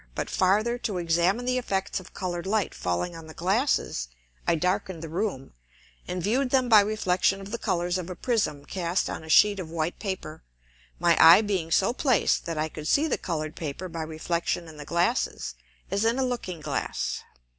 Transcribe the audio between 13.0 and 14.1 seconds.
the colour'd Paper by